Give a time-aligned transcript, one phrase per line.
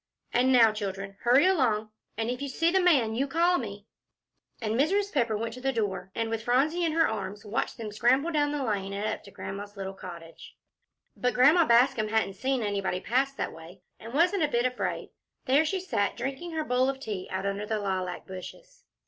[0.33, 1.91] And now, children, hurry along.
[2.17, 3.85] And if you see the man, you call me."
[4.59, 5.13] And Mrs.
[5.13, 8.51] Pepper went to the door, and, with Phronsie in her arms, watched them scramble down
[8.51, 10.57] the lane, and up to Grandma's little cottage.
[11.15, 15.11] But Grandma Bascom hadn't seen anybody pass that way, and wasn't a bit afraid.
[15.45, 18.83] There she sat, drinking her bowl of tea out under the lilac bushes.